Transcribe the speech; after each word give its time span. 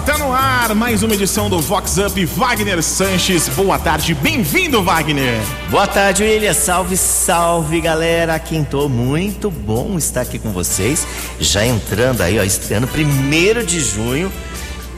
tá 0.00 0.18
no 0.18 0.32
ar 0.32 0.74
mais 0.74 1.04
uma 1.04 1.14
edição 1.14 1.48
do 1.48 1.60
Vox 1.60 1.98
Up 1.98 2.24
Wagner 2.24 2.82
Sanches. 2.82 3.48
Boa 3.50 3.78
tarde, 3.78 4.12
bem-vindo, 4.12 4.82
Wagner. 4.82 5.40
Boa 5.70 5.86
tarde, 5.86 6.24
William. 6.24 6.52
Salve, 6.52 6.96
salve, 6.96 7.80
galera. 7.80 8.36
Quintou, 8.40 8.88
muito 8.88 9.52
bom 9.52 9.96
estar 9.96 10.22
aqui 10.22 10.36
com 10.36 10.50
vocês. 10.50 11.06
Já 11.38 11.64
entrando 11.64 12.22
aí, 12.22 12.40
ó, 12.40 12.42
estreando 12.42 12.88
primeiro 12.88 13.64
de 13.64 13.78
junho. 13.78 14.32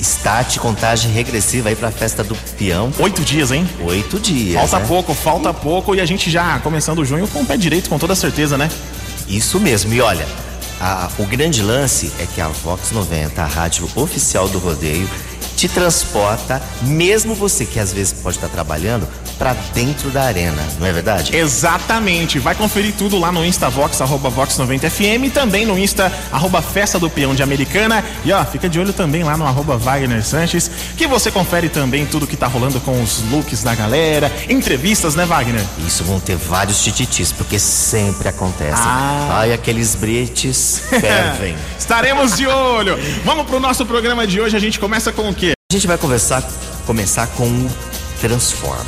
Start, 0.00 0.56
contagem 0.58 1.12
regressiva 1.12 1.68
aí 1.68 1.76
pra 1.76 1.90
festa 1.90 2.24
do 2.24 2.34
peão. 2.58 2.90
Oito 2.98 3.22
dias, 3.22 3.52
hein? 3.52 3.68
Oito 3.80 4.18
dias. 4.18 4.54
Falta 4.54 4.78
né? 4.78 4.86
pouco, 4.88 5.14
falta 5.14 5.52
pouco 5.52 5.94
e 5.94 6.00
a 6.00 6.06
gente 6.06 6.30
já 6.30 6.58
começando 6.60 7.04
junho 7.04 7.28
com 7.28 7.40
o 7.40 7.46
pé 7.46 7.58
direito, 7.58 7.90
com 7.90 7.98
toda 7.98 8.14
certeza, 8.14 8.56
né? 8.56 8.70
Isso 9.28 9.60
mesmo. 9.60 9.92
E 9.92 10.00
olha, 10.00 10.26
a- 10.80 11.08
o 11.18 11.24
grande 11.26 11.62
lance 11.62 12.12
é 12.18 12.26
que 12.26 12.40
a 12.40 12.48
Vox 12.48 12.90
90, 12.92 13.42
a 13.42 13.46
rádio 13.46 13.88
oficial 13.94 14.48
do 14.48 14.58
rodeio, 14.58 15.08
te 15.56 15.68
transporta, 15.68 16.62
mesmo 16.82 17.34
você 17.34 17.64
que 17.64 17.78
às 17.80 17.92
vezes 17.92 18.12
pode 18.12 18.36
estar 18.36 18.48
trabalhando, 18.48 19.08
pra 19.38 19.54
dentro 19.74 20.10
da 20.10 20.22
arena, 20.22 20.62
não 20.78 20.86
é 20.86 20.92
verdade? 20.92 21.36
Exatamente. 21.36 22.38
Vai 22.38 22.54
conferir 22.54 22.94
tudo 22.94 23.18
lá 23.18 23.30
no 23.30 23.44
Instavox, 23.44 24.00
arroba 24.00 24.30
Vox90FM 24.30 25.24
e 25.24 25.30
também 25.30 25.66
no 25.66 25.78
Insta, 25.78 26.12
arroba 26.32 26.62
Festa 26.62 26.98
do 26.98 27.08
Peão 27.10 27.34
de 27.34 27.42
Americana. 27.42 28.04
E 28.24 28.32
ó, 28.32 28.44
fica 28.44 28.68
de 28.68 28.78
olho 28.78 28.92
também 28.92 29.22
lá 29.22 29.36
no 29.36 29.46
arroba 29.46 29.76
Wagner 29.76 30.24
Sanches, 30.24 30.70
que 30.96 31.06
você 31.06 31.30
confere 31.30 31.68
também 31.68 32.06
tudo 32.06 32.26
que 32.26 32.36
tá 32.36 32.46
rolando 32.46 32.80
com 32.80 33.02
os 33.02 33.22
looks 33.30 33.62
da 33.62 33.74
galera, 33.74 34.32
entrevistas, 34.48 35.14
né, 35.14 35.24
Wagner? 35.24 35.64
Isso 35.86 36.04
vão 36.04 36.18
ter 36.18 36.36
vários 36.36 36.82
tititis, 36.82 37.32
porque 37.32 37.58
sempre 37.58 38.28
acontece. 38.28 38.82
Ah. 38.84 39.38
Ai, 39.40 39.52
aqueles 39.52 39.94
bretes 39.94 40.82
fervem. 40.88 41.56
Estaremos 41.78 42.36
de 42.36 42.46
olho. 42.46 42.98
Vamos 43.24 43.46
pro 43.46 43.60
nosso 43.60 43.84
programa 43.84 44.26
de 44.26 44.40
hoje. 44.40 44.56
A 44.56 44.60
gente 44.60 44.78
começa 44.78 45.12
com 45.12 45.28
o 45.28 45.34
quê? 45.34 45.52
A 45.70 45.74
gente 45.74 45.86
vai 45.86 45.98
conversar, 45.98 46.42
começar 46.86 47.26
com 47.28 47.44
o 47.44 47.70
Transformer. 48.20 48.86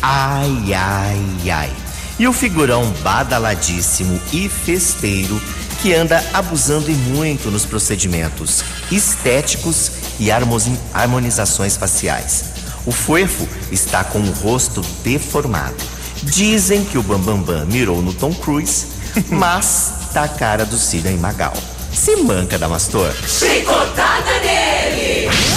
Ai, 0.00 0.74
ai, 0.74 1.50
ai. 1.50 1.72
E 2.18 2.26
o 2.26 2.32
figurão 2.32 2.90
badaladíssimo 3.02 4.20
e 4.32 4.48
festeiro 4.48 5.40
que 5.80 5.94
anda 5.94 6.24
abusando 6.32 6.90
e 6.90 6.94
muito 6.94 7.50
nos 7.50 7.64
procedimentos 7.64 8.64
estéticos 8.90 9.90
e 10.18 10.30
harmonizações 10.30 11.76
faciais. 11.76 12.44
O 12.84 12.92
Fuefo 12.92 13.48
está 13.70 14.04
com 14.04 14.20
o 14.20 14.32
rosto 14.32 14.80
deformado. 15.04 15.76
Dizem 16.22 16.84
que 16.84 16.98
o 16.98 17.02
Bambambam 17.02 17.66
mirou 17.66 18.02
no 18.02 18.12
Tom 18.12 18.32
Cruise, 18.34 18.86
mas 19.30 19.92
tá 20.12 20.24
a 20.24 20.28
cara 20.28 20.64
do 20.64 20.76
Sidney 20.76 21.16
Magal. 21.16 21.54
Se 21.92 22.16
manca, 22.16 22.58
Damastor. 22.58 23.12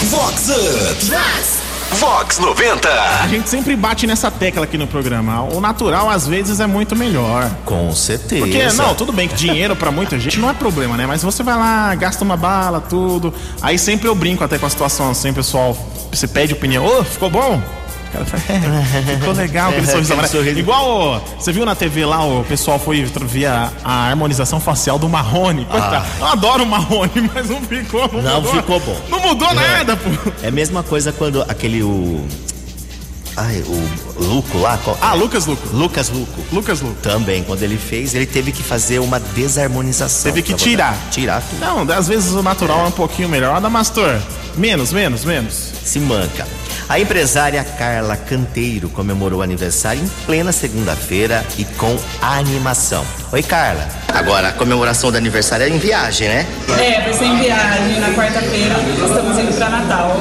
Vox 0.09 0.50
Up. 0.50 1.05
Vox 2.00 2.39
90. 2.39 2.89
A 2.89 3.27
gente 3.27 3.50
sempre 3.50 3.75
bate 3.75 4.05
nessa 4.05 4.30
tecla 4.30 4.66
aqui 4.66 4.77
no 4.77 4.86
programa. 4.86 5.44
O 5.44 5.61
natural, 5.61 6.09
às 6.09 6.27
vezes, 6.27 6.59
é 6.59 6.67
muito 6.67 6.95
melhor. 6.95 7.50
Com 7.64 7.94
certeza. 7.95 8.42
Porque, 8.42 8.64
não, 8.73 8.94
tudo 8.94 9.11
bem 9.14 9.27
que 9.27 9.36
dinheiro 9.36 9.75
pra 9.75 9.92
muita 9.92 10.19
gente 10.19 10.39
não 10.39 10.50
é 10.50 10.53
problema, 10.53 10.97
né? 10.97 11.05
Mas 11.05 11.23
você 11.23 11.42
vai 11.42 11.55
lá, 11.55 11.95
gasta 11.95 12.23
uma 12.23 12.36
bala, 12.36 12.81
tudo. 12.81 13.33
Aí 13.61 13.80
sempre 13.80 14.08
eu 14.08 14.16
brinco 14.16 14.44
até 14.44 14.58
com 14.58 14.66
a 14.66 14.70
situação 14.70 15.09
assim, 15.09 15.31
pessoal. 15.31 15.77
Você 16.11 16.27
pede 16.27 16.53
opinião. 16.53 16.86
Ô, 16.86 17.03
ficou 17.03 17.30
bom? 17.30 17.61
Cara 18.16 18.25
fala, 18.25 18.44
é, 19.11 19.16
ficou 19.17 19.33
legal 19.33 19.69
aquele 19.71 19.88
É, 19.88 19.91
sorriso 19.91 20.13
amarelo. 20.13 20.59
Igual, 20.59 21.21
você 21.39 21.52
viu 21.52 21.66
na 21.66 21.75
TV 21.75 22.05
lá, 22.05 22.23
o 22.25 22.44
pessoal 22.45 22.80
foi 22.80 23.03
ver 23.03 23.45
a, 23.47 23.71
harmonização 23.83 24.59
facial 24.59 24.97
do 24.97 25.09
Marrone. 25.09 25.66
Coitado. 25.66 26.05
Eu 26.19 26.25
adoro 26.27 26.64
o 26.64 26.67
Marrone, 26.67 27.11
mas 27.33 27.49
não 27.49 27.61
ficou. 27.61 28.09
Não, 28.14 28.21
Não 28.21 28.42
mudou. 28.42 28.54
ficou 28.55 28.80
bom. 28.80 28.98
Não 29.09 29.20
mudou 29.20 29.54
nada, 29.54 29.98
pô. 29.98 30.09
É 30.42 30.48
a 30.48 30.52
mesma 30.52 30.81
coisa 30.83 31.11
quando 31.11 31.42
aquele 31.43 31.83
o. 31.83 32.25
Ai, 33.37 33.61
o 33.67 34.23
Luco 34.23 34.58
lá. 34.59 34.77
qual- 34.77 34.98
Ah, 35.02 35.14
Lucas 35.14 35.45
Luco. 35.45 35.67
Lucas 35.75 36.09
Luco. 36.09 36.42
Lucas 36.54 36.80
Luco. 36.80 36.95
Também, 37.02 37.43
quando 37.43 37.61
ele 37.64 37.77
fez, 37.77 38.15
ele 38.15 38.25
teve 38.25 38.54
que 38.54 38.64
fazer 38.64 38.99
uma 38.99 39.20
desarmonização. 39.20 40.31
Teve 40.31 40.42
que 40.42 40.54
pra 40.54 40.58
botar- 40.58 40.70
tirar. 40.70 40.98
Tirar 41.11 41.42
tudo. 41.42 41.59
Não, 41.59 41.81
às 41.98 42.08
vezes 42.08 42.31
o 42.31 42.42
natural 42.42 42.86
é 42.86 42.87
um 42.87 42.92
pouquinho 42.92 43.27
melhor. 43.27 43.54
Adamastor, 43.58 44.15
menos, 44.55 44.93
menos, 44.93 45.25
menos. 45.25 45.73
Se 45.83 45.99
manca. 45.99 46.48
A 46.88 47.00
empresária 47.00 47.64
Carla 47.64 48.16
Canteiro 48.16 48.90
comemorou 48.90 49.40
o 49.40 49.42
aniversário 49.42 50.04
em 50.04 50.08
plena 50.26 50.52
segunda-feira 50.52 51.44
e 51.58 51.66
com 51.66 51.98
animação. 52.22 53.04
Oi, 53.32 53.42
Carla. 53.42 53.88
Agora, 54.08 54.50
a 54.50 54.52
comemoração 54.54 55.12
do 55.12 55.18
aniversário 55.18 55.66
é 55.66 55.70
em 55.70 55.80
viagem, 55.80 56.28
né? 56.28 56.46
É, 56.80 57.02
vai 57.02 57.14
ser 57.14 57.26
em 57.26 57.40
viagem. 57.40 58.00
Na 58.00 58.10
quarta-feira 58.10 58.76
estamos 59.04 59.40
indo 59.40 59.58
pra 59.58 59.70
Natal. 59.70 60.16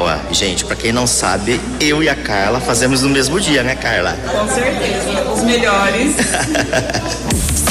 Ó, 0.00 0.34
gente, 0.34 0.64
pra 0.64 0.74
quem 0.74 0.90
não 0.90 1.06
sabe, 1.06 1.60
eu 1.78 2.02
e 2.02 2.08
a 2.08 2.16
Carla 2.16 2.60
fazemos 2.60 3.02
no 3.02 3.08
mesmo 3.08 3.38
dia, 3.38 3.62
né, 3.62 3.76
Carla? 3.76 4.16
Com 4.28 4.48
certeza. 4.48 5.30
Os 5.32 5.42
melhores. 5.44 6.16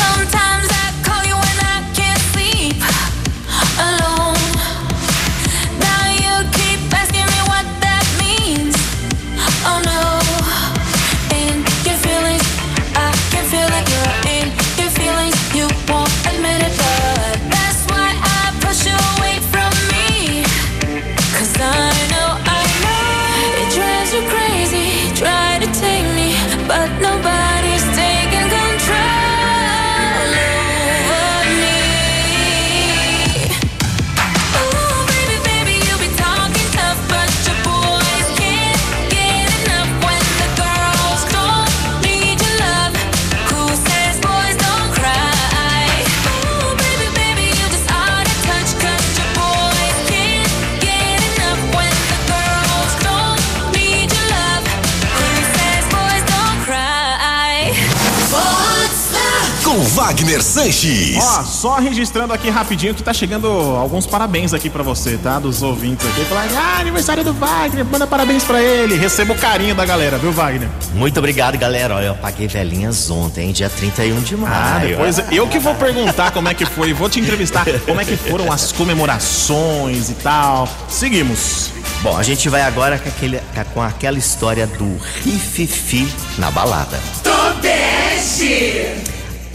Wagner 60.08 60.42
Sanches. 60.42 61.18
Ó, 61.18 61.44
só 61.44 61.76
registrando 61.80 62.32
aqui 62.32 62.50
rapidinho 62.50 62.96
que 62.96 63.04
tá 63.04 63.12
chegando 63.12 63.46
alguns 63.46 64.08
parabéns 64.08 64.54
aqui 64.54 64.70
pra 64.70 64.82
você, 64.82 65.18
tá? 65.18 65.38
Dos 65.38 65.62
ouvintes 65.62 66.08
aqui. 66.08 66.24
Falar, 66.24 66.48
ah, 66.56 66.80
aniversário 66.80 67.26
do 67.26 67.34
Wagner, 67.34 67.84
manda 67.84 68.08
parabéns 68.08 68.46
pra 68.46 68.62
ele. 68.62 68.96
Receba 68.96 69.34
o 69.34 69.38
carinho 69.38 69.76
da 69.76 69.86
galera, 69.86 70.18
viu, 70.18 70.32
Wagner? 70.32 70.70
Muito 70.94 71.18
obrigado, 71.18 71.58
galera. 71.58 71.96
Olha, 71.96 72.06
eu 72.06 72.16
paguei 72.16 72.48
velhinhas 72.48 73.10
ontem, 73.10 73.52
dia 73.52 73.70
31 73.70 74.22
de 74.22 74.38
maio. 74.38 74.54
Ah, 74.56 74.80
depois 74.80 75.22
eu 75.30 75.46
que 75.46 75.60
vou 75.60 75.76
perguntar 75.76 76.32
como 76.32 76.48
é 76.48 76.54
que 76.54 76.66
foi, 76.66 76.94
vou 76.94 77.10
te 77.10 77.20
entrevistar 77.20 77.66
como 77.86 78.00
é 78.00 78.06
que 78.06 78.16
foram 78.16 78.50
as 78.50 78.72
comemorações 78.72 80.10
e 80.10 80.14
tal. 80.14 80.70
Seguimos. 80.88 81.72
Bom, 82.02 82.16
a 82.16 82.24
gente 82.24 82.48
vai 82.48 82.62
agora 82.62 82.98
com, 82.98 83.10
aquele, 83.10 83.42
com 83.74 83.82
aquela 83.82 84.18
história 84.18 84.68
do 84.68 84.98
rififi 85.22 86.08
na 86.38 86.50
balada. 86.50 86.98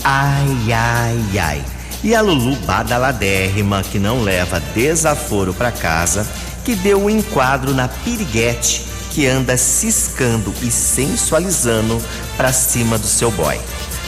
Ai, 0.04 0.72
ai, 0.72 1.38
ai. 1.38 1.64
E 2.02 2.14
a 2.14 2.20
Lulu 2.20 2.56
badaladérrima, 2.66 3.82
que 3.82 3.98
não 3.98 4.22
leva 4.22 4.60
desaforo 4.74 5.54
pra 5.54 5.70
casa, 5.70 6.26
que 6.64 6.74
deu 6.74 7.04
o 7.04 7.10
enquadro 7.10 7.72
na 7.72 7.86
piriguete 7.86 8.84
que 9.12 9.26
anda 9.26 9.56
ciscando 9.56 10.52
e 10.62 10.70
sensualizando 10.70 12.02
pra 12.36 12.52
cima 12.52 12.98
do 12.98 13.06
seu 13.06 13.30
boy. 13.30 13.60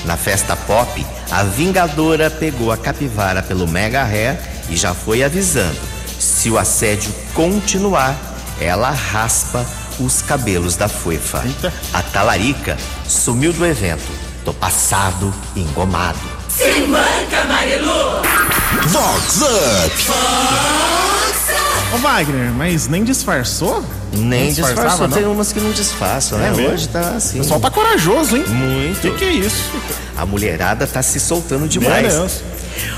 Na 0.04 0.16
festa 0.16 0.56
pop, 0.56 1.06
a 1.30 1.42
Vingadora 1.44 2.30
pegou 2.30 2.72
a 2.72 2.76
capivara 2.76 3.42
pelo 3.42 3.68
mega 3.68 4.02
ré 4.02 4.38
e 4.68 4.76
já 4.76 4.94
foi 4.94 5.22
avisando: 5.22 5.78
se 6.18 6.50
o 6.50 6.58
assédio 6.58 7.14
continuar, 7.34 8.16
ela 8.60 8.90
raspa 8.90 9.64
os 10.00 10.22
cabelos 10.22 10.74
da. 10.76 10.90
Eita. 11.44 11.72
A 11.92 12.02
talarica 12.02 12.76
sumiu 13.06 13.52
do 13.52 13.64
evento. 13.64 14.33
Tô 14.44 14.52
passado 14.52 15.32
e 15.56 15.60
engomado. 15.60 16.18
Vox 18.88 19.40
Up. 19.40 20.12
Ô, 21.94 21.96
Wagner, 21.98 22.52
mas 22.52 22.86
nem 22.86 23.04
disfarçou? 23.04 23.82
Nem 24.12 24.52
disfarçou. 24.52 25.08
Tem 25.08 25.24
umas 25.24 25.52
que 25.52 25.60
não 25.60 25.72
disfarçam, 25.72 26.38
né? 26.38 26.48
É 26.48 26.50
mesmo? 26.50 26.74
Hoje 26.74 26.88
tá 26.88 27.14
assim. 27.16 27.38
O 27.38 27.42
pessoal 27.42 27.60
tá 27.60 27.70
corajoso, 27.70 28.36
hein? 28.36 28.44
Muito. 28.46 29.00
Que 29.00 29.10
que 29.12 29.24
é 29.24 29.32
isso? 29.32 29.70
A 30.16 30.26
mulherada 30.26 30.86
tá 30.86 31.02
se 31.02 31.18
soltando 31.18 31.66
demais. 31.66 32.12
Meu 32.12 32.20
Deus. 32.20 32.42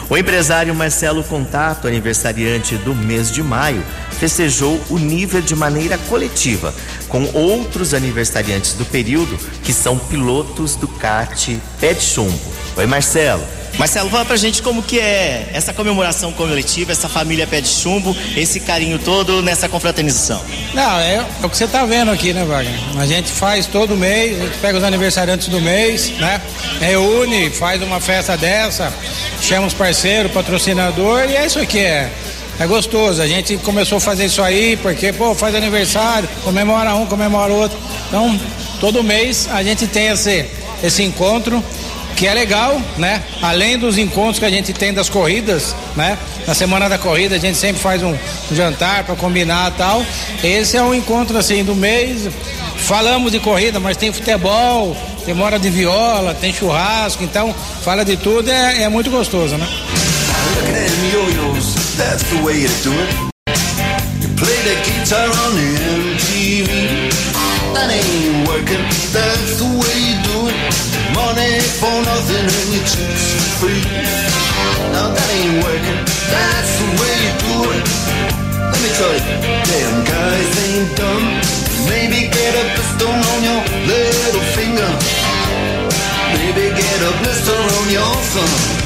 O 0.08 0.16
empresário 0.16 0.74
Marcelo 0.74 1.22
Contato, 1.22 1.86
aniversariante 1.86 2.76
do 2.76 2.94
mês 2.94 3.30
de 3.30 3.42
maio, 3.42 3.82
festejou 4.18 4.80
o 4.90 4.98
nível 4.98 5.40
de 5.40 5.54
maneira 5.54 5.98
coletiva, 5.98 6.74
com 7.08 7.24
outros 7.32 7.94
aniversariantes 7.94 8.72
do 8.72 8.84
período 8.84 9.38
que 9.62 9.72
são 9.72 9.98
pilotos 9.98 10.74
do 10.76 10.88
kart 10.88 11.50
Pé 11.80 11.94
de 11.94 12.02
Chumbo. 12.02 12.38
Oi, 12.76 12.86
Marcelo. 12.86 13.44
Marcelo, 13.78 14.08
fala 14.08 14.24
pra 14.24 14.36
gente 14.36 14.62
como 14.62 14.82
que 14.82 14.98
é 14.98 15.50
essa 15.52 15.72
comemoração 15.72 16.32
coletiva, 16.32 16.92
essa 16.92 17.08
família 17.08 17.46
pé 17.46 17.60
de 17.60 17.68
chumbo, 17.68 18.16
esse 18.34 18.58
carinho 18.60 18.98
todo 18.98 19.42
nessa 19.42 19.68
confraternização. 19.68 20.42
Não, 20.72 20.98
é, 20.98 21.16
é 21.16 21.46
o 21.46 21.50
que 21.50 21.56
você 21.56 21.66
tá 21.66 21.84
vendo 21.84 22.10
aqui, 22.10 22.32
né, 22.32 22.44
Wagner? 22.44 22.74
A 22.98 23.06
gente 23.06 23.30
faz 23.30 23.66
todo 23.66 23.94
mês, 23.94 24.40
a 24.40 24.44
gente 24.46 24.58
pega 24.58 24.78
os 24.78 24.84
aniversariantes 24.84 25.48
do 25.48 25.60
mês, 25.60 26.08
né? 26.18 26.40
Reúne, 26.80 27.50
faz 27.50 27.82
uma 27.82 28.00
festa 28.00 28.34
dessa, 28.36 28.92
chama 29.42 29.66
os 29.66 29.74
parceiros, 29.74 30.32
patrocinador 30.32 31.28
e 31.28 31.36
é 31.36 31.44
isso 31.44 31.58
aqui, 31.58 31.80
é. 31.80 32.10
É 32.58 32.66
gostoso, 32.66 33.20
a 33.20 33.26
gente 33.26 33.58
começou 33.58 33.98
a 33.98 34.00
fazer 34.00 34.24
isso 34.24 34.42
aí 34.42 34.78
porque, 34.78 35.12
pô, 35.12 35.34
faz 35.34 35.54
aniversário, 35.54 36.26
comemora 36.42 36.94
um, 36.94 37.04
comemora 37.04 37.52
outro. 37.52 37.76
Então, 38.08 38.38
todo 38.80 39.02
mês 39.02 39.46
a 39.50 39.62
gente 39.62 39.86
tem 39.86 40.08
esse, 40.08 40.46
esse 40.82 41.02
encontro 41.02 41.62
que 42.16 42.26
é 42.26 42.32
legal, 42.32 42.80
né? 42.96 43.22
Além 43.42 43.76
dos 43.76 43.98
encontros 43.98 44.38
que 44.38 44.44
a 44.46 44.50
gente 44.50 44.72
tem 44.72 44.92
das 44.92 45.10
corridas, 45.10 45.76
né? 45.94 46.16
Na 46.46 46.54
semana 46.54 46.88
da 46.88 46.96
corrida 46.96 47.36
a 47.36 47.38
gente 47.38 47.58
sempre 47.58 47.80
faz 47.80 48.02
um, 48.02 48.16
jantar 48.50 49.04
para 49.04 49.14
combinar 49.16 49.70
tal. 49.72 50.02
Esse 50.42 50.78
é 50.78 50.82
um 50.82 50.94
encontro 50.94 51.36
assim 51.36 51.62
do 51.62 51.74
mês. 51.74 52.26
Falamos 52.78 53.32
de 53.32 53.38
corrida, 53.38 53.78
mas 53.78 53.98
tem 53.98 54.10
futebol, 54.12 54.96
tem 55.26 55.34
mora 55.34 55.58
de 55.58 55.68
viola, 55.68 56.32
tem 56.32 56.54
churrasco, 56.54 57.22
então 57.22 57.54
fala 57.82 58.02
de 58.02 58.16
tudo, 58.16 58.50
é, 58.50 58.84
é 58.84 58.88
muito 58.88 59.10
gostoso, 59.10 59.56
né? 59.56 59.68
That's 61.96 62.28
the 62.28 62.44
way 62.44 62.60
to 62.60 62.76
do 62.84 62.92
it. 62.92 63.10
You 64.20 64.28
play 64.36 64.58
the 64.68 64.76
guitar 64.84 65.32
on 65.32 65.52
MTV. 65.56 66.68
That 67.72 67.88
ain't 67.88 68.44
working, 68.44 68.84
that's 69.16 69.56
the 69.56 69.64
way 69.64 69.96
you 70.04 70.16
do 70.28 70.38
it. 70.52 70.60
Money 71.16 71.56
for 71.80 71.96
nothing 72.04 72.44
and 72.52 72.68
your 72.68 72.84
chicks 72.84 73.24
for 73.32 73.48
free. 73.64 73.80
Now 74.92 75.08
that 75.08 75.28
ain't 75.40 75.64
working, 75.64 76.00
that's 76.28 76.72
the 76.84 76.88
way 77.00 77.14
you 77.16 77.32
do 77.48 77.56
it. 77.80 77.84
Let 78.60 78.80
me 78.84 78.90
tell 79.00 79.16
you, 79.16 79.24
damn 79.64 79.96
guys 80.04 80.52
ain't 80.68 80.92
dumb. 81.00 81.24
Maybe 81.88 82.28
get 82.28 82.52
a 82.60 82.64
pistol 82.76 83.08
on 83.08 83.40
your 83.40 83.60
little 83.88 84.44
finger. 84.52 84.92
Maybe 86.36 86.76
get 86.76 87.00
a 87.08 87.12
blister 87.24 87.56
on 87.56 87.86
your 87.88 88.14
thumb. 88.36 88.85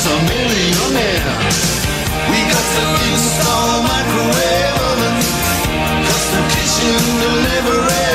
is 0.00 0.06
a 0.06 0.18
millionaire. 0.32 1.36
We 2.30 2.38
got 2.52 2.66
to 2.76 2.84
install 3.10 3.82
microwave 3.82 4.76
oven, 4.90 5.16
custom 6.08 6.44
kitchen 6.54 7.00
delivery. 7.20 8.08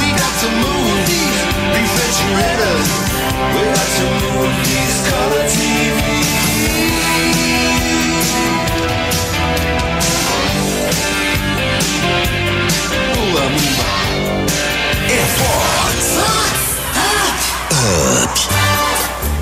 We 0.00 0.08
got 0.22 0.34
to 0.42 0.48
move 0.64 0.96
these 1.06 1.40
refrigerators. 1.78 3.09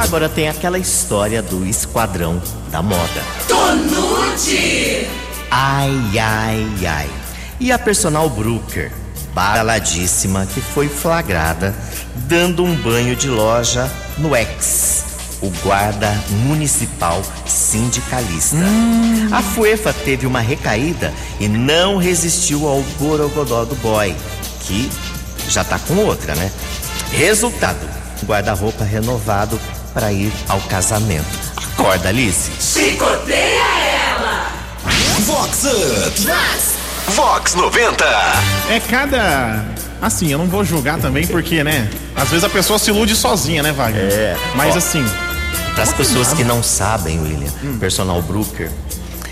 Agora 0.09 0.27
tem 0.27 0.49
aquela 0.49 0.79
história 0.79 1.43
do 1.43 1.67
esquadrão 1.67 2.41
da 2.71 2.81
moda. 2.81 3.23
Tonute! 3.47 5.07
Ai, 5.51 6.19
ai, 6.19 6.67
ai. 6.87 7.11
E 7.61 7.71
a 7.71 7.79
personal 7.79 8.31
Brooker, 8.31 8.91
badaladíssima, 9.35 10.47
que 10.47 10.63
foi 10.63 10.89
flagrada 10.89 11.75
dando 12.27 12.65
um 12.65 12.75
banho 12.75 13.15
de 13.15 13.29
loja 13.29 13.87
no 14.17 14.35
ex, 14.35 15.05
o 15.43 15.51
guarda 15.63 16.11
municipal 16.47 17.23
sindicalista. 17.45 18.57
A 19.31 19.43
Fuefa 19.43 19.93
teve 19.93 20.27
uma 20.27 20.41
recaída 20.41 21.13
e 21.39 21.47
não 21.49 21.99
resistiu 21.99 22.67
ao 22.67 22.81
borogodó 22.99 23.67
do 23.67 23.75
boy, 23.75 24.17
que 24.61 24.91
já 25.51 25.63
tá 25.63 25.79
com 25.79 25.97
outra, 25.97 26.35
né? 26.35 26.51
Resultado: 27.13 27.87
guarda-roupa 28.27 28.85
renovado 28.85 29.61
para 29.99 30.13
ir 30.13 30.33
ao 30.49 30.61
casamento. 30.61 31.27
Acorda, 31.57 32.09
Alice. 32.11 32.53
Chicoteia 32.61 33.65
ela! 34.15 34.47
Vox 35.27 35.65
Up. 35.65 36.29
Vox 37.17 37.55
90. 37.57 38.05
É 38.71 38.79
cada. 38.79 39.65
Assim, 40.01 40.31
eu 40.31 40.39
não 40.39 40.47
vou 40.47 40.65
julgar 40.65 41.01
também, 41.01 41.27
porque, 41.27 41.65
né? 41.65 41.91
Às 42.15 42.29
vezes 42.29 42.45
a 42.45 42.49
pessoa 42.49 42.79
se 42.79 42.91
ilude 42.91 43.17
sozinha, 43.17 43.61
né, 43.61 43.73
Wagner? 43.73 44.05
É. 44.05 44.37
Mas 44.55 44.77
Ó. 44.77 44.79
assim, 44.79 45.05
Para 45.75 45.83
as 45.83 45.93
pessoas 45.93 46.33
que 46.33 46.45
não 46.45 46.63
sabem, 46.63 47.19
William, 47.21 47.79
personal 47.81 48.23
Brooker 48.23 48.71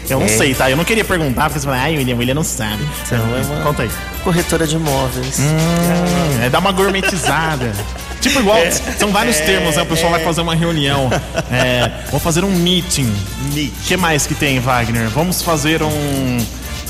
eu 0.08 0.18
não 0.20 0.26
É. 0.26 0.28
sei, 0.28 0.54
tá? 0.54 0.70
Eu 0.70 0.76
não 0.76 0.84
queria 0.84 1.04
perguntar, 1.04 1.44
porque 1.44 1.58
você 1.58 1.64
fala, 1.66 1.78
ai, 1.80 1.96
William, 1.96 2.16
William 2.16 2.34
não 2.34 2.44
sabe. 2.44 2.84
Então, 3.04 3.18
é 3.36 3.42
uma- 3.44 3.62
Conta 3.64 3.82
aí. 3.82 3.90
corretora 4.22 4.64
de 4.66 4.76
imóveis. 4.76 5.38
Hum, 5.40 6.44
é 6.44 6.48
dar 6.48 6.60
uma 6.60 6.70
gourmetizada. 6.72 7.72
Tipo 8.28 8.40
igual, 8.40 8.58
são 8.98 9.10
vários 9.12 9.38
termos, 9.38 9.76
né? 9.76 9.82
O 9.82 9.86
pessoal 9.86 10.10
vai 10.10 10.22
fazer 10.22 10.40
uma 10.40 10.54
reunião. 10.54 11.10
É, 11.50 11.90
vou 12.10 12.18
fazer 12.18 12.44
um 12.44 12.50
meeting. 12.50 13.04
O 13.04 13.86
que 13.86 13.96
mais 13.96 14.26
que 14.26 14.34
tem, 14.34 14.58
Wagner? 14.58 15.08
Vamos 15.10 15.42
fazer 15.42 15.82
um. 15.82 16.38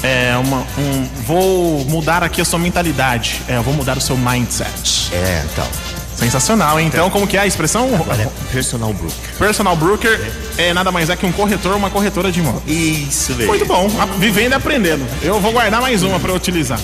É, 0.02 0.36
uma, 0.36 0.58
um. 0.78 1.08
Vou 1.26 1.84
mudar 1.86 2.22
aqui 2.22 2.40
a 2.40 2.44
sua 2.44 2.58
mentalidade. 2.58 3.42
É, 3.48 3.58
vou 3.58 3.74
mudar 3.74 3.96
o 3.96 4.00
seu 4.00 4.16
mindset. 4.16 5.10
É, 5.12 5.44
então. 5.52 5.66
Sensacional, 6.16 6.80
hein? 6.80 6.86
Então, 6.86 7.10
como 7.10 7.26
que 7.26 7.36
é 7.36 7.40
a 7.40 7.46
expressão? 7.46 7.90
Olha, 8.08 8.30
personal 8.50 8.90
Brooker. 8.94 9.18
Personal 9.38 9.76
broker 9.76 10.32
é 10.56 10.72
nada 10.72 10.90
mais 10.90 11.10
é 11.10 11.16
que 11.16 11.26
um 11.26 11.32
corretor 11.32 11.72
ou 11.72 11.78
uma 11.78 11.90
corretora 11.90 12.32
de 12.32 12.40
imóveis. 12.40 12.62
Isso 12.66 13.32
mesmo. 13.32 13.48
Muito 13.48 13.66
bom, 13.66 13.86
vivendo 14.18 14.52
e 14.52 14.54
aprendendo. 14.54 15.06
Eu 15.22 15.38
vou 15.40 15.52
guardar 15.52 15.82
mais 15.82 16.02
uma 16.02 16.18
para 16.18 16.32
utilizar. 16.32 16.80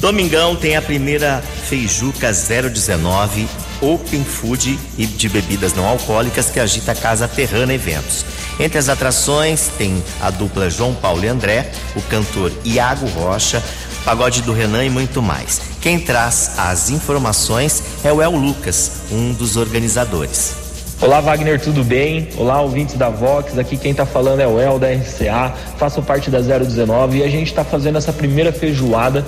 Domingão 0.00 0.56
tem 0.56 0.76
a 0.76 0.82
primeira 0.82 1.42
Feijuca 1.68 2.32
019 2.32 3.46
Open 3.80 4.24
Food 4.24 4.78
e 4.96 5.06
de 5.06 5.28
bebidas 5.28 5.74
não 5.74 5.86
alcoólicas 5.86 6.50
que 6.50 6.60
agita 6.60 6.92
a 6.92 6.94
Casa 6.94 7.28
Terrana 7.28 7.74
Eventos. 7.74 8.24
Entre 8.58 8.78
as 8.78 8.88
atrações 8.88 9.70
tem 9.76 10.02
a 10.20 10.30
dupla 10.30 10.70
João 10.70 10.94
Paulo 10.94 11.24
e 11.24 11.28
André, 11.28 11.70
o 11.94 12.02
cantor 12.02 12.52
Iago 12.64 13.06
Rocha, 13.08 13.62
pagode 14.04 14.42
do 14.42 14.52
Renan 14.52 14.84
e 14.84 14.90
muito 14.90 15.20
mais. 15.20 15.60
Quem 15.80 15.98
traz 15.98 16.52
as 16.58 16.90
informações 16.90 17.82
é 18.02 18.12
o 18.12 18.22
El 18.22 18.32
Lucas, 18.32 19.02
um 19.12 19.32
dos 19.32 19.56
organizadores. 19.56 20.66
Olá 20.98 21.20
Wagner, 21.20 21.60
tudo 21.60 21.84
bem? 21.84 22.30
Olá 22.38 22.62
ouvintes 22.62 22.94
da 22.94 23.10
Vox, 23.10 23.58
aqui 23.58 23.76
quem 23.76 23.92
tá 23.92 24.06
falando 24.06 24.40
é 24.40 24.46
o 24.46 24.58
El 24.58 24.78
da 24.78 24.90
RCA, 24.90 25.52
faço 25.76 26.00
parte 26.00 26.30
da 26.30 26.40
019 26.40 27.18
e 27.18 27.22
a 27.22 27.28
gente 27.28 27.48
está 27.48 27.62
fazendo 27.62 27.98
essa 27.98 28.14
primeira 28.14 28.50
feijoada 28.50 29.22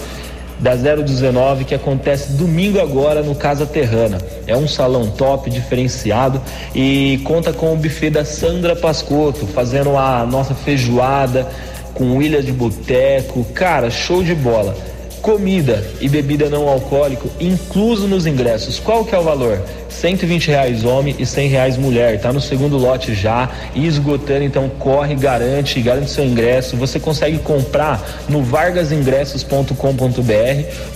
da 0.59 0.75
019 0.75 1.65
que 1.65 1.75
acontece 1.75 2.33
domingo 2.33 2.81
agora 2.81 3.23
no 3.23 3.35
Casa 3.35 3.67
Terrana. 3.67 4.19
É 4.47 4.57
um 4.57 4.67
salão 4.67 5.09
top, 5.11 5.51
diferenciado 5.51 6.41
e 6.75 7.21
conta 7.25 7.53
com 7.53 7.73
o 7.73 7.77
buffet 7.77 8.11
da 8.11 8.25
Sandra 8.25 8.75
Pascotto, 8.75 9.47
fazendo 9.47 9.97
a 9.97 10.27
nossa 10.27 10.55
feijoada 10.55 11.49
com 11.95 12.21
ilha 12.23 12.43
de 12.43 12.53
boteco. 12.53 13.45
Cara, 13.55 13.91
show 13.91 14.23
de 14.23 14.35
bola. 14.35 14.75
Comida 15.23 15.85
e 16.01 16.09
bebida 16.09 16.49
não 16.49 16.69
alcoólico 16.69 17.31
incluso 17.41 18.07
nos 18.07 18.27
ingressos. 18.27 18.79
Qual 18.79 19.05
que 19.05 19.15
é 19.15 19.19
o 19.19 19.23
valor? 19.23 19.61
120 19.89 20.49
reais 20.49 20.85
homem 20.85 21.15
e 21.19 21.27
100 21.27 21.49
reais 21.49 21.77
mulher. 21.77 22.21
Tá 22.21 22.33
no 22.33 22.41
segundo 22.41 22.77
lote 22.77 23.15
já 23.15 23.51
e 23.75 23.87
esgotando, 23.87 24.45
então 24.45 24.69
corre, 24.79 25.15
garante, 25.15 25.81
garante 25.81 26.11
seu 26.11 26.25
ingresso. 26.25 26.77
Você 26.77 27.01
consegue 27.01 27.39
comprar 27.39 28.01
no 28.29 28.43
vargasingressos.com.br 28.43 29.73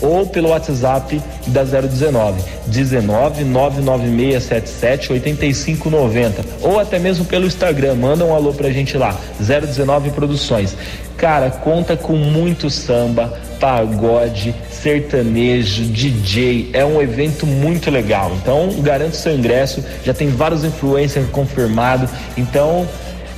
ou 0.00 0.26
pelo 0.26 0.50
WhatsApp 0.50 1.21
da 1.49 1.64
019 1.64 2.43
19 2.67 3.45
99677 3.45 5.12
8590 5.12 6.45
ou 6.62 6.79
até 6.79 6.99
mesmo 6.99 7.25
pelo 7.25 7.47
Instagram. 7.47 7.95
Manda 7.97 8.25
um 8.25 8.35
alô 8.35 8.52
pra 8.52 8.71
gente 8.71 8.97
lá, 8.97 9.19
019 9.41 10.11
Produções. 10.11 10.76
Cara, 11.16 11.50
conta 11.50 11.97
com 11.97 12.14
muito 12.14 12.69
samba, 12.69 13.33
pagode, 13.61 14.54
sertanejo, 14.71 15.85
DJ. 15.85 16.71
É 16.73 16.85
um 16.85 17.00
evento 17.00 17.47
muito 17.47 17.90
legal. 17.90 18.33
Então, 18.42 18.71
garante 18.81 19.16
seu 19.16 19.33
ingresso. 19.35 19.85
Já 20.04 20.12
tem 20.12 20.28
vários 20.28 20.64
influencers 20.64 21.28
confirmados. 21.31 22.11
Então, 22.37 22.88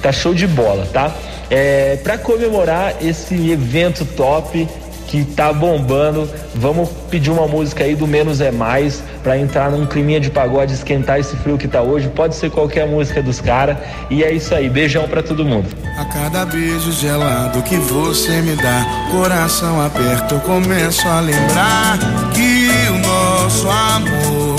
tá 0.01 0.11
show 0.11 0.35
de 0.35 0.47
bola, 0.47 0.87
tá? 0.93 1.15
É, 1.51 1.97
para 2.03 2.17
comemorar 2.17 2.95
esse 3.03 3.51
evento 3.51 4.05
top 4.05 4.67
que 5.15 5.25
tá 5.25 5.53
bombando, 5.53 6.29
vamos 6.57 6.89
pedir 7.09 7.31
uma 7.31 7.47
música 7.47 7.85
aí 7.85 7.95
do 7.95 8.05
Menos 8.05 8.41
é 8.41 8.51
Mais 8.51 9.01
para 9.23 9.39
entrar 9.39 9.71
num 9.71 9.87
climinha 9.87 10.19
de 10.19 10.29
pagode, 10.29 10.75
esquentar 10.75 11.21
esse 11.21 11.37
frio 11.37 11.57
que 11.57 11.69
tá 11.69 11.81
hoje. 11.81 12.09
Pode 12.09 12.35
ser 12.35 12.51
qualquer 12.51 12.85
música 12.89 13.23
dos 13.23 13.41
caras. 13.41 13.77
E 14.11 14.25
é 14.25 14.33
isso 14.33 14.53
aí. 14.53 14.69
Beijão 14.69 15.07
para 15.07 15.23
todo 15.23 15.45
mundo. 15.45 15.69
A 15.97 16.05
cada 16.07 16.45
beijo 16.47 16.91
gelado 16.91 17.63
que 17.63 17.77
você 17.77 18.43
me 18.43 18.57
dá, 18.57 18.85
coração 19.13 19.81
aperto, 19.87 20.35
eu 20.35 20.41
começo 20.41 21.07
a 21.07 21.21
lembrar 21.21 21.97
que 22.35 22.69
o 22.91 22.99
nosso 22.99 23.69
amor 23.71 24.57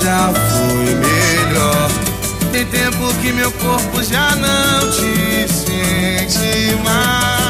já 0.00 0.32
foi 0.32 0.94
melhor. 0.94 1.90
Tem 2.52 2.64
tempo 2.64 3.12
que 3.20 3.32
meu 3.32 3.50
corpo 3.50 4.04
já 4.04 4.36
não 4.36 4.88
te 4.88 5.52
sente 5.52 6.76
mais. 6.84 7.45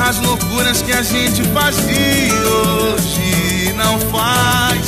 As 0.00 0.18
loucuras 0.18 0.82
que 0.82 0.92
a 0.92 1.02
gente 1.02 1.42
fazia 1.44 2.34
hoje 2.34 3.72
não 3.74 3.98
faz. 4.10 4.86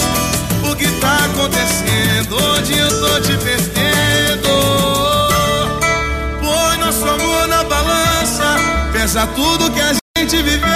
O 0.71 0.77
que 0.77 0.89
tá 1.01 1.19
acontecendo? 1.25 2.37
Onde 2.55 2.79
eu 2.79 2.89
tô 3.01 3.21
te 3.21 3.37
perdendo? 3.39 4.49
Põe 6.41 6.79
nosso 6.79 7.09
amor 7.09 7.49
na 7.49 7.65
balança, 7.65 8.57
pesa 8.93 9.27
tudo 9.29 9.71
que 9.73 9.81
a 9.81 9.95
gente 10.19 10.43
viveu. 10.43 10.69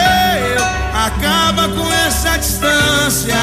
Acaba 0.94 1.68
com 1.68 1.92
essa 2.06 2.36
distância, 2.38 3.36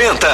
90. 0.00 0.26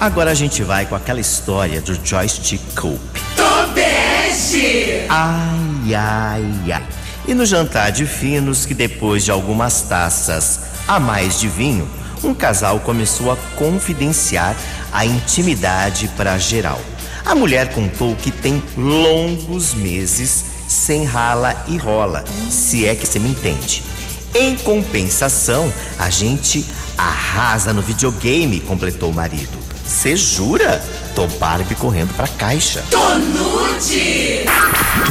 Agora 0.00 0.32
a 0.32 0.34
gente 0.34 0.64
vai 0.64 0.84
com 0.84 0.96
aquela 0.96 1.20
história 1.20 1.80
do 1.80 1.94
joystick 2.04 2.60
Cope. 2.74 3.20
Tobeste! 3.36 5.06
Ai, 5.08 5.94
ai, 5.94 6.72
ai. 6.72 6.82
E 7.28 7.34
no 7.34 7.46
jantar 7.46 7.92
de 7.92 8.04
finos, 8.04 8.66
que 8.66 8.74
depois 8.74 9.24
de 9.24 9.30
algumas 9.30 9.82
taças 9.82 10.62
a 10.88 10.98
mais 10.98 11.38
de 11.38 11.46
vinho, 11.46 11.88
um 12.24 12.34
casal 12.34 12.80
começou 12.80 13.30
a 13.30 13.36
confidenciar 13.54 14.56
a 14.92 15.06
intimidade 15.06 16.08
para 16.16 16.36
geral. 16.36 16.80
A 17.24 17.32
mulher 17.32 17.72
contou 17.72 18.16
que 18.16 18.32
tem 18.32 18.60
longos 18.76 19.72
meses 19.72 20.46
sem 20.66 21.04
rala 21.04 21.64
e 21.68 21.76
rola, 21.76 22.24
se 22.50 22.84
é 22.88 22.96
que 22.96 23.06
você 23.06 23.20
me 23.20 23.28
entende. 23.28 23.93
Em 24.34 24.56
compensação, 24.56 25.72
a 25.96 26.10
gente 26.10 26.66
arrasa 26.98 27.72
no 27.72 27.80
videogame, 27.80 28.58
completou 28.60 29.10
o 29.10 29.14
marido. 29.14 29.56
Você 29.86 30.16
jura? 30.16 30.84
Tô 31.14 31.26
Barbie 31.38 31.76
correndo 31.76 32.12
pra 32.16 32.26
caixa. 32.26 32.82
Tô 32.90 33.14
nude! 33.14 34.44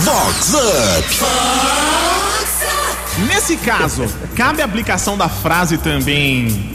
Vox 0.02 0.54
Up. 0.54 1.16
Nesse 3.28 3.56
caso, 3.58 4.06
cabe 4.36 4.62
a 4.62 4.66
aplicação 4.66 5.18
da 5.18 5.30
frase 5.30 5.78
também 5.78 6.74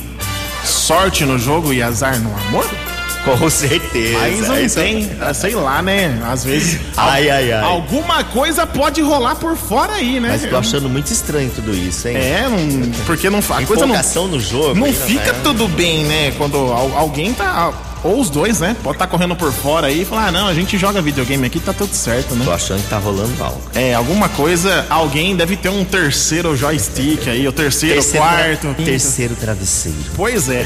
sorte 0.65 1.25
no 1.25 1.39
jogo 1.39 1.73
e 1.73 1.83
azar 1.83 2.19
no 2.19 2.35
amor? 2.35 2.88
Com 3.37 3.51
certeza. 3.51 4.19
Mas 4.19 4.49
não 4.49 4.61
Isso- 4.61 4.77
tem, 4.77 5.11
sei 5.35 5.55
lá, 5.55 5.83
né? 5.83 6.21
Às 6.31 6.45
vezes. 6.45 6.81
Ai, 6.97 7.29
ai, 7.29 7.53
ai. 7.53 7.63
Alguma 7.65 8.25
coisa 8.25 8.67
pode 8.67 9.01
rolar 9.03 9.37
por 9.37 9.57
fora 9.57 9.95
aí, 9.95 10.21
né? 10.21 10.29
Mas 10.31 10.49
tô 10.49 10.57
achando 10.57 10.89
muito 10.89 11.13
estranho 11.13 11.51
tudo 11.55 11.75
isso, 11.75 12.09
hein? 12.09 12.17
É, 12.17 12.49
não, 12.49 12.91
porque 13.07 13.29
não 13.29 13.43
fa- 13.43 13.59
a 13.59 13.67
coisa 13.67 13.87
não, 13.87 14.29
no 14.29 14.41
jogo. 14.41 14.75
não 14.75 14.87
aí, 14.87 14.93
fica 14.93 15.33
né? 15.33 15.41
tudo 15.43 15.69
bem, 15.69 16.05
né? 16.05 16.33
Quando 16.39 16.57
al- 16.57 16.93
alguém 16.97 17.33
tá. 17.35 17.73
Ou 18.05 18.21
os 18.21 18.31
dois, 18.31 18.61
né? 18.61 18.77
Pode 18.81 18.95
estar 18.95 19.09
correndo 19.09 19.35
por 19.35 19.53
fora 19.53 19.89
aí 19.89 20.03
e 20.03 20.05
falar, 20.05 20.29
ah, 20.29 20.31
não, 20.33 20.47
a 20.47 20.55
gente 20.55 20.79
joga 20.79 21.03
videogame 21.03 21.45
aqui, 21.45 21.59
tá 21.59 21.73
tudo 21.73 21.93
certo, 21.93 22.33
né? 22.37 22.45
Tô 22.45 22.53
achando 22.53 22.81
que 22.81 22.89
tá 22.89 22.97
rolando 22.97 23.43
algo. 23.43 23.61
É, 23.75 23.93
alguma 23.93 24.29
coisa, 24.29 24.87
alguém 24.89 25.35
deve 25.35 25.57
ter 25.57 25.69
um 25.69 25.85
terceiro 25.85 26.57
joystick 26.57 27.27
aí, 27.27 27.49
o 27.49 27.51
terceiro, 27.53 28.01
quarto. 28.05 28.61
tra- 28.61 28.75
quinto. 28.75 28.85
terceiro 28.85 29.35
travesseiro. 29.35 29.99
Pois 30.15 30.49
é. 30.49 30.65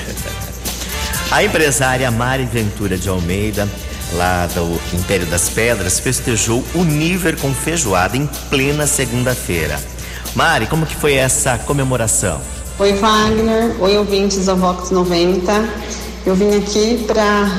A 1.33 1.43
empresária 1.43 2.11
Mari 2.11 2.45
Ventura 2.45 2.99
de 2.99 3.09
Almeida, 3.09 3.67
lá 4.13 4.47
do 4.49 4.79
Império 4.95 5.25
das 5.25 5.49
Pedras, 5.49 5.99
festejou 5.99 6.63
o 6.75 6.85
nível 6.85 7.35
com 7.39 7.55
feijoada 7.55 8.19
em 8.19 8.29
plena 8.51 8.87
segunda-feira. 8.87 9.81
Mari, 10.35 10.67
como 10.67 10.85
que 10.85 10.95
foi 10.95 11.15
essa 11.15 11.57
comemoração? 11.57 12.39
Oi 12.79 12.93
Wagner, 12.93 13.75
oi 13.81 13.97
ouvintes 13.97 14.45
da 14.45 14.53
Vox 14.53 14.91
90. 14.91 15.71
Eu 16.27 16.35
vim 16.35 16.55
aqui 16.55 17.03
para 17.07 17.51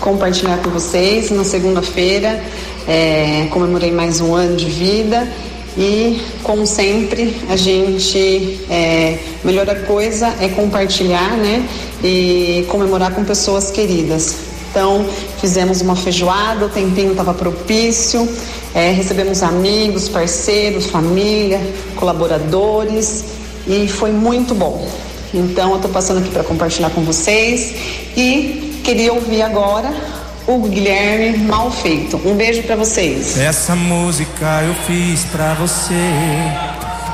compartilhar 0.00 0.56
com 0.56 0.70
vocês 0.70 1.30
na 1.30 1.44
segunda-feira. 1.44 2.42
é, 2.88 3.46
comemorei 3.52 3.92
mais 3.92 4.20
um 4.20 4.34
ano 4.34 4.56
de 4.56 4.66
vida 4.66 5.28
e, 5.76 6.20
como 6.42 6.66
sempre, 6.66 7.36
a 7.48 7.56
gente 7.56 8.60
é, 8.68 9.18
melhor 9.44 9.66
coisa 9.86 10.34
é 10.40 10.48
compartilhar, 10.48 11.36
né? 11.36 11.66
E 12.02 12.66
comemorar 12.68 13.14
com 13.14 13.24
pessoas 13.24 13.70
queridas. 13.70 14.36
Então, 14.70 15.04
fizemos 15.40 15.80
uma 15.80 15.96
feijoada, 15.96 16.66
o 16.66 16.68
tempinho 16.68 17.10
estava 17.10 17.34
propício, 17.34 18.28
é, 18.74 18.92
recebemos 18.92 19.42
amigos, 19.42 20.08
parceiros, 20.08 20.86
família, 20.86 21.60
colaboradores 21.96 23.24
e 23.66 23.88
foi 23.88 24.12
muito 24.12 24.54
bom. 24.54 24.88
Então, 25.34 25.70
eu 25.70 25.76
estou 25.76 25.90
passando 25.90 26.18
aqui 26.18 26.30
para 26.30 26.44
compartilhar 26.44 26.90
com 26.90 27.02
vocês 27.02 27.74
e 28.16 28.80
queria 28.84 29.12
ouvir 29.12 29.42
agora 29.42 30.19
o 30.56 30.68
Guilherme 30.68 31.38
Malfeito. 31.38 32.20
Um 32.24 32.34
beijo 32.34 32.62
para 32.64 32.76
vocês. 32.76 33.38
Essa 33.38 33.76
música 33.76 34.62
eu 34.62 34.74
fiz 34.86 35.24
pra 35.26 35.54
você. 35.54 35.94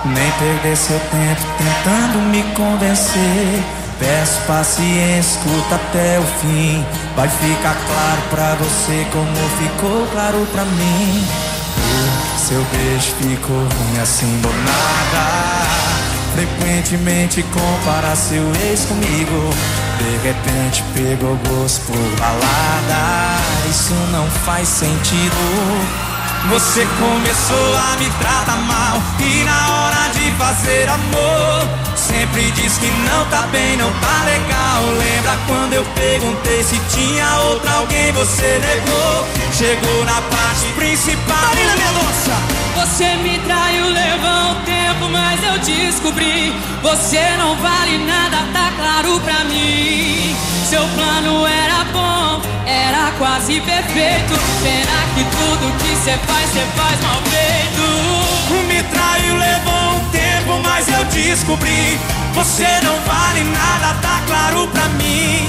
Nem 0.05 0.31
perder 0.38 0.76
seu 0.76 0.99
tempo 0.99 1.43
tentando 1.59 2.19
me 2.31 2.43
convencer. 2.55 3.62
Peço 3.99 4.40
paciência, 4.47 5.38
escuta 5.38 5.75
até 5.75 6.19
o 6.19 6.23
fim. 6.40 6.85
Vai 7.14 7.28
ficar 7.28 7.76
claro 7.87 8.23
pra 8.31 8.55
você 8.55 9.07
como 9.12 9.37
ficou 9.59 10.07
claro 10.12 10.47
pra 10.52 10.64
mim. 10.64 11.25
Seu 12.38 12.62
beijo 12.73 13.12
ficou 13.21 13.57
ruim 13.57 14.00
assim 14.00 14.40
do 14.40 14.49
nada. 14.49 15.66
Frequentemente 16.35 17.43
compara 17.45 18.14
seu 18.14 18.45
ex 18.69 18.85
comigo. 18.85 19.50
De 19.99 20.29
repente 20.29 20.85
pegou 20.95 21.37
gosto 21.49 21.81
por 21.87 22.21
balada. 22.21 23.41
Isso 23.69 23.95
não 24.12 24.26
faz 24.45 24.69
sentido. 24.69 25.37
Você 26.50 26.87
começou 26.99 27.76
a 27.76 27.97
me 27.99 28.09
tratar 28.21 28.57
mal 28.57 29.03
e 29.19 29.45
na 29.45 29.75
hora 29.75 30.09
de 30.15 30.31
fazer 30.33 30.88
amor 30.88 31.87
sempre 32.17 32.50
diz 32.53 32.79
que 32.79 32.87
não 32.87 33.25
tá 33.26 33.43
bem, 33.53 33.76
não 33.76 33.91
tá 34.00 34.25
legal. 34.25 34.83
Lembra 34.99 35.37
quando 35.47 35.73
eu 35.73 35.85
perguntei 35.95 36.62
se 36.62 36.79
tinha 36.91 37.26
outra 37.49 37.71
alguém? 37.73 38.12
Você 38.12 38.61
negou. 38.61 39.26
Chegou 39.53 40.05
na 40.05 40.21
parte 40.23 40.67
principal. 40.76 41.37
Marina 41.49 41.76
Mendonça. 41.76 42.57
Você 42.76 43.17
me 43.17 43.38
traiu, 43.38 43.65
eu 45.56 45.58
descobri. 45.58 46.52
Você 46.82 47.20
não 47.38 47.56
vale 47.56 47.98
nada, 47.98 48.38
tá 48.52 48.72
claro 48.76 49.20
pra 49.20 49.44
mim. 49.44 50.36
Seu 50.68 50.86
plano 50.88 51.46
era 51.46 51.84
bom, 51.92 52.42
era 52.66 53.10
quase 53.18 53.60
perfeito. 53.60 54.34
Pena 54.62 54.98
que 55.14 55.25
tudo 55.25 55.72
que 55.78 55.96
cê 55.96 56.16
faz, 56.26 56.50
cê 56.50 56.64
faz 56.76 57.00
mal 57.02 57.22
feito. 57.30 58.66
Me 58.68 58.82
traiu, 58.82 59.36
levou 59.36 59.94
um 59.94 60.10
tempo, 60.10 60.60
mas 60.62 60.88
eu 60.88 61.04
descobri. 61.06 61.98
Você 62.34 62.66
não 62.82 62.98
vale 63.06 63.44
nada, 63.44 63.94
tá 64.02 64.20
claro 64.26 64.68
pra 64.68 64.88
mim. 65.00 65.46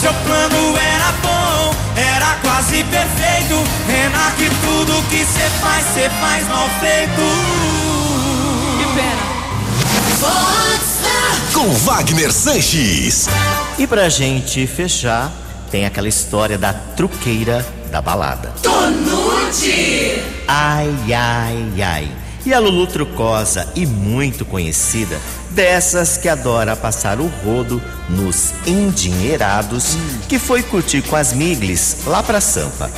Seu 0.00 0.12
plano 0.14 0.76
era 0.76 1.12
bom, 1.22 1.74
era 1.96 2.34
quase 2.42 2.82
perfeito. 2.84 3.62
Pena 3.86 4.32
que 4.36 4.48
tudo 4.66 5.02
que 5.10 5.24
cê 5.24 5.48
faz, 5.60 5.84
cê 5.94 6.10
faz 6.20 6.48
mal 6.48 6.68
feito. 6.80 7.97
Com 11.58 11.70
Wagner 11.70 12.32
Sanches. 12.32 13.26
E 13.76 13.84
pra 13.84 14.08
gente 14.08 14.64
fechar, 14.64 15.28
tem 15.72 15.86
aquela 15.86 16.06
história 16.06 16.56
da 16.56 16.72
truqueira 16.72 17.66
da 17.90 18.00
balada. 18.00 18.54
Tonute! 18.62 20.22
Ai, 20.46 20.94
ai, 21.12 21.82
ai. 21.82 22.12
E 22.46 22.54
a 22.54 22.60
Lulu 22.60 22.86
Trucosa, 22.86 23.66
e 23.74 23.84
muito 23.86 24.44
conhecida, 24.44 25.18
dessas 25.50 26.16
que 26.16 26.28
adora 26.28 26.76
passar 26.76 27.18
o 27.18 27.26
rodo 27.26 27.82
nos 28.08 28.52
endinheirados, 28.64 29.98
que 30.28 30.38
foi 30.38 30.62
curtir 30.62 31.02
com 31.02 31.16
as 31.16 31.32
miglis 31.32 31.96
lá 32.06 32.22
pra 32.22 32.40
Sampa. 32.40 32.88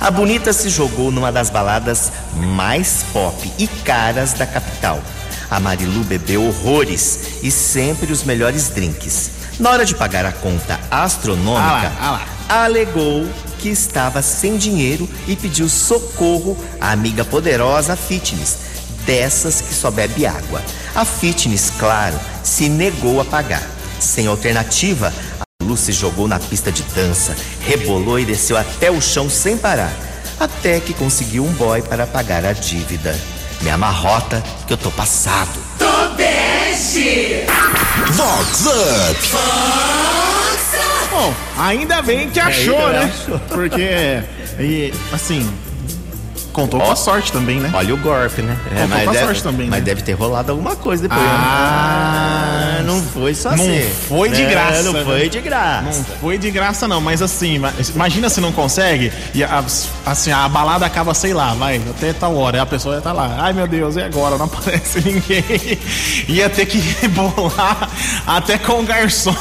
A 0.00 0.10
bonita 0.10 0.54
se 0.54 0.70
jogou 0.70 1.12
numa 1.12 1.30
das 1.30 1.50
baladas 1.50 2.10
mais 2.34 3.04
pop 3.12 3.52
e 3.58 3.66
caras 3.66 4.32
da 4.32 4.46
capital. 4.46 5.02
A 5.50 5.60
Marilu 5.60 6.02
bebeu 6.04 6.46
horrores 6.46 7.40
e 7.42 7.50
sempre 7.50 8.12
os 8.12 8.24
melhores 8.24 8.68
drinks. 8.70 9.30
Na 9.58 9.70
hora 9.70 9.84
de 9.86 9.94
pagar 9.94 10.26
a 10.26 10.32
conta 10.32 10.78
astronômica, 10.90 11.92
Ah 11.98 12.10
lá, 12.10 12.26
ah 12.48 12.64
alegou 12.64 13.26
que 13.58 13.68
estava 13.68 14.20
sem 14.22 14.56
dinheiro 14.56 15.08
e 15.26 15.34
pediu 15.34 15.68
socorro 15.68 16.56
à 16.80 16.92
amiga 16.92 17.24
poderosa 17.24 17.96
Fitness, 17.96 18.58
dessas 19.06 19.60
que 19.60 19.74
só 19.74 19.90
bebe 19.90 20.26
água. 20.26 20.62
A 20.94 21.04
Fitness, 21.04 21.72
claro, 21.78 22.18
se 22.42 22.68
negou 22.68 23.20
a 23.20 23.24
pagar. 23.24 23.62
Sem 23.98 24.26
alternativa, 24.26 25.12
a 25.40 25.64
Lu 25.64 25.76
se 25.76 25.90
jogou 25.90 26.28
na 26.28 26.38
pista 26.38 26.70
de 26.70 26.82
dança, 26.94 27.34
rebolou 27.60 28.18
e 28.18 28.24
desceu 28.24 28.56
até 28.56 28.90
o 28.90 29.00
chão 29.00 29.28
sem 29.30 29.56
parar, 29.56 29.92
até 30.38 30.80
que 30.80 30.92
conseguiu 30.92 31.44
um 31.44 31.52
boy 31.54 31.80
para 31.82 32.06
pagar 32.06 32.44
a 32.44 32.52
dívida. 32.52 33.18
Me 33.60 33.70
amarrota 33.70 34.42
que 34.66 34.72
eu 34.72 34.76
tô 34.76 34.90
passado. 34.90 35.58
Tobeste! 35.78 37.44
Vox 38.12 38.66
Up. 38.66 39.28
Bom, 41.10 41.34
ainda 41.58 42.02
bem 42.02 42.28
que 42.30 42.38
achou, 42.38 42.88
né? 42.88 43.10
Porque, 43.48 44.22
e, 44.60 44.92
assim, 45.12 45.48
contou 46.56 46.80
com 46.80 46.90
a 46.90 46.96
sorte 46.96 47.30
também, 47.30 47.60
né? 47.60 47.70
Olha 47.74 47.94
o 47.94 47.98
golpe, 47.98 48.40
né? 48.42 48.56
Contou 48.64 48.88
com 48.88 49.10
a 49.10 49.12
deve, 49.12 49.24
sorte 49.26 49.42
também, 49.42 49.68
mas 49.68 49.78
né? 49.80 49.84
deve 49.84 50.00
ter 50.02 50.12
rolado 50.14 50.50
alguma 50.52 50.74
coisa 50.74 51.02
depois. 51.02 51.20
Ah, 51.22 52.76
Ah, 52.78 52.82
não 52.82 53.00
foi 53.02 53.34
só 53.34 53.50
Não 53.50 53.64
assim. 53.64 53.90
foi 54.08 54.30
de 54.30 54.42
É, 54.42 54.46
graça. 54.50 54.82
Não 54.84 54.92
né? 54.94 55.04
foi 55.04 55.28
de 55.28 55.40
graça. 55.40 55.82
Não 55.82 56.04
foi 56.20 56.38
de 56.38 56.50
graça, 56.50 56.88
não. 56.88 57.00
Mas 57.00 57.20
assim, 57.22 57.58
ma- 57.58 57.72
imagina 57.94 58.28
se 58.28 58.40
não 58.40 58.52
consegue 58.52 59.12
e 59.34 59.44
a, 59.44 59.62
assim, 60.04 60.32
a 60.32 60.48
balada 60.48 60.84
acaba, 60.86 61.12
sei 61.14 61.32
lá, 61.34 61.52
vai, 61.54 61.76
até 61.90 62.12
tal 62.12 62.34
hora. 62.36 62.62
A 62.62 62.66
pessoa 62.66 62.94
ia 62.94 62.98
estar 62.98 63.12
lá. 63.12 63.36
Ai 63.38 63.52
meu 63.52 63.66
Deus, 63.68 63.96
e 63.96 64.02
agora? 64.02 64.36
Não 64.38 64.46
aparece 64.46 65.00
ninguém. 65.00 65.78
Ia 66.28 66.48
ter 66.50 66.66
que 66.66 66.78
rebolar 67.00 67.88
até 68.26 68.56
com 68.58 68.80
o 68.80 68.82
garçom. 68.84 69.34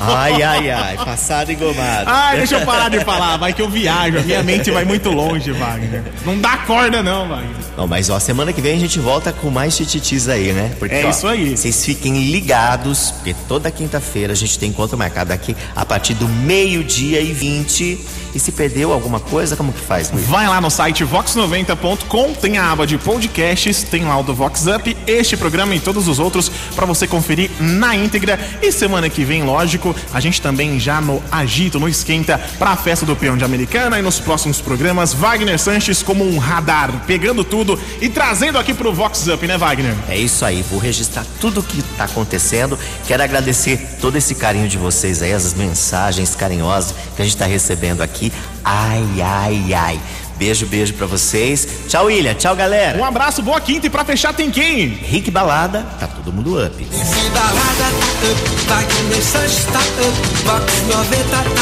Ai, 0.00 0.42
ai, 0.42 0.70
ai. 0.70 0.96
Passado 0.96 1.50
engomado. 1.52 2.04
Ai, 2.06 2.36
deixa 2.38 2.56
eu 2.56 2.66
parar 2.66 2.88
de 2.88 3.00
falar, 3.04 3.36
vai 3.36 3.52
que 3.52 3.60
eu 3.62 3.68
viajo, 3.68 4.18
a 4.18 4.22
minha 4.22 4.42
mente 4.42 4.70
vai 4.70 4.84
muito 4.84 5.10
longe, 5.10 5.50
Wagner. 5.52 6.02
Não 6.24 6.38
dá 6.38 6.58
corda, 6.58 7.02
não, 7.02 7.28
Wagner. 7.28 7.56
Não, 7.76 7.86
mas 7.86 8.10
ó, 8.10 8.18
semana 8.18 8.52
que 8.52 8.60
vem 8.60 8.76
a 8.76 8.78
gente 8.80 8.98
volta 8.98 9.32
com 9.32 9.50
mais 9.50 9.76
tititis 9.76 10.28
aí, 10.28 10.52
né? 10.52 10.72
Porque, 10.78 10.94
É 10.94 11.06
ó, 11.06 11.10
isso 11.10 11.26
aí. 11.26 11.56
Vocês 11.56 11.84
fiquem 11.84 12.30
ligados, 12.30 13.12
porque 13.12 13.34
toda 13.46 13.70
quinta-feira 13.70 14.32
a 14.32 14.36
gente 14.36 14.58
tem 14.58 14.70
encontro 14.70 14.96
marcado 14.98 15.32
aqui 15.32 15.56
a 15.74 15.84
partir 15.84 16.14
do 16.14 16.28
meio-dia 16.28 17.20
e 17.20 17.32
20. 17.32 17.98
E 18.34 18.38
se 18.38 18.52
perdeu 18.52 18.92
alguma 18.92 19.20
coisa, 19.20 19.56
como 19.56 19.72
que 19.72 19.80
faz, 19.80 20.10
Luiz? 20.10 20.26
Vai 20.26 20.46
lá 20.48 20.60
no 20.60 20.70
site 20.70 21.04
vox90.com, 21.04 22.34
tem 22.34 22.58
a 22.58 22.70
aba 22.70 22.86
de 22.86 22.98
podcasts, 22.98 23.82
tem 23.82 24.04
lá 24.04 24.18
o 24.18 24.22
do 24.22 24.34
Vox 24.34 24.66
Up, 24.66 24.96
este 25.06 25.36
programa 25.36 25.74
e 25.74 25.80
todos 25.80 26.08
os 26.08 26.18
outros 26.18 26.50
para 26.74 26.86
você 26.86 27.06
conferir 27.06 27.50
na 27.58 27.94
íntegra. 27.96 28.38
E 28.62 28.70
semana 28.70 29.08
que 29.08 29.24
vem, 29.24 29.42
lógico, 29.42 29.94
a 30.12 30.20
gente 30.20 30.40
também 30.40 30.78
já 30.78 31.00
no 31.00 31.22
agito, 31.30 31.80
no 31.80 31.88
esquenta 31.88 32.38
para 32.58 32.70
a 32.70 32.76
festa 32.76 33.06
do 33.06 33.16
peão 33.16 33.36
de 33.36 33.44
Americana 33.44 33.98
e 33.98 34.02
nos 34.02 34.20
próximos 34.20 34.60
programas, 34.60 35.12
Wagner 35.12 35.58
Sanches 35.58 36.02
como 36.02 36.24
um 36.24 36.38
radar, 36.38 37.04
pegando 37.06 37.42
tudo 37.44 37.78
e 38.00 38.08
trazendo 38.08 38.58
aqui 38.58 38.74
pro 38.74 38.92
Vox 38.92 39.26
Up, 39.26 39.46
né, 39.46 39.56
Wagner? 39.56 39.94
É 40.08 40.16
isso 40.16 40.44
aí, 40.44 40.64
vou 40.70 40.78
registrar 40.78 41.24
tudo 41.40 41.60
o 41.60 41.62
que 41.62 41.82
tá 41.96 42.04
acontecendo. 42.04 42.78
Quero 43.06 43.22
agradecer 43.22 43.78
todo 44.00 44.16
esse 44.16 44.34
carinho 44.34 44.68
de 44.68 44.76
vocês 44.76 45.22
aí, 45.22 45.32
as 45.32 45.54
mensagens 45.54 46.34
carinhosas 46.34 46.94
que 47.16 47.22
a 47.22 47.24
gente 47.24 47.36
tá 47.36 47.46
recebendo 47.46 48.02
aqui. 48.02 48.17
Ai, 48.64 49.04
ai, 49.22 49.74
ai. 49.74 50.00
Beijo, 50.38 50.66
beijo 50.66 50.94
pra 50.94 51.06
vocês. 51.06 51.66
Tchau, 51.88 52.06
William. 52.06 52.34
Tchau, 52.34 52.54
galera. 52.54 52.96
Um 52.98 53.04
abraço, 53.04 53.42
boa 53.42 53.60
quinta 53.60 53.88
e 53.88 53.90
pra 53.90 54.04
fechar 54.04 54.32
tem 54.32 54.50
quem? 54.50 54.86
Rick 54.88 55.30
Balada, 55.30 55.84
tá 55.98 56.06
todo 56.06 56.32
mundo 56.32 56.64
up. 56.64 56.76
Se 56.76 57.30
balada 57.30 57.58
tá 57.80 58.28
up, 58.30 58.40
Wagner 58.68 59.22
Sanches 59.22 59.64
tá 59.64 59.80
up, 59.80 60.16
Vox 60.44 60.64
90 60.88 61.24
tá 61.28 61.40
up, 61.40 61.54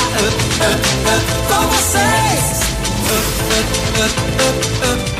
up, 0.60 0.82
up, 1.14 1.24
com 1.48 1.66
vocês. 1.68 2.60
Up, 3.06 3.36
up, 5.10 5.15